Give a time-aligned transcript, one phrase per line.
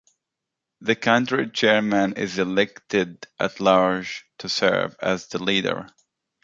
[0.79, 5.89] The county chairman is elected at-large to serve as the leader.